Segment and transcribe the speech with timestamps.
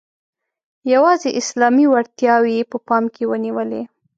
[0.93, 3.81] یوازي اسلامي وړتیاوې یې په پام کې ونیولې.